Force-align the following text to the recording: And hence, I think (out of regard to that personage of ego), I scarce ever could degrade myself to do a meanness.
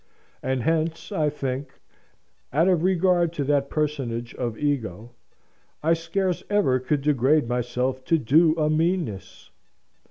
And 0.41 0.63
hence, 0.63 1.11
I 1.11 1.29
think 1.29 1.73
(out 2.51 2.67
of 2.67 2.81
regard 2.81 3.31
to 3.33 3.43
that 3.43 3.69
personage 3.69 4.33
of 4.33 4.57
ego), 4.57 5.11
I 5.83 5.93
scarce 5.93 6.43
ever 6.49 6.79
could 6.79 7.03
degrade 7.03 7.47
myself 7.47 8.03
to 8.05 8.17
do 8.17 8.55
a 8.57 8.67
meanness. 8.67 9.51